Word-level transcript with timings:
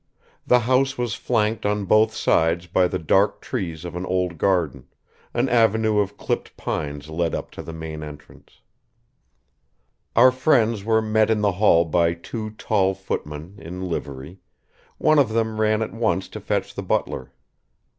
The 0.47 0.61
house 0.61 0.97
was 0.97 1.13
flanked 1.13 1.63
on 1.63 1.85
both 1.85 2.11
sides 2.11 2.65
by 2.65 2.87
the 2.87 2.97
dark 2.97 3.39
trees 3.39 3.85
of 3.85 3.95
an 3.95 4.03
old 4.07 4.39
garden; 4.39 4.87
an 5.31 5.47
avenue 5.47 5.99
of 5.99 6.17
clipped 6.17 6.57
pines 6.57 7.07
led 7.11 7.35
up 7.35 7.51
to 7.51 7.61
the 7.61 7.71
main 7.71 8.01
entrance, 8.01 8.61
Our 10.15 10.31
friends 10.31 10.83
were 10.83 11.03
met 11.03 11.29
in 11.29 11.41
the 11.41 11.51
hall 11.51 11.85
by 11.85 12.15
two 12.15 12.49
tall 12.49 12.95
footmen 12.95 13.53
in 13.59 13.87
livery; 13.91 14.39
one 14.97 15.19
of 15.19 15.29
them 15.33 15.61
ran 15.61 15.83
at 15.83 15.93
once 15.93 16.27
to 16.29 16.39
fetch 16.39 16.73
the 16.73 16.81
butler. 16.81 17.31